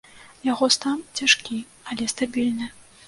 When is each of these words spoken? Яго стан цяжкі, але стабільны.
Яго 0.51 0.69
стан 0.75 1.03
цяжкі, 1.19 1.59
але 1.93 2.09
стабільны. 2.15 2.73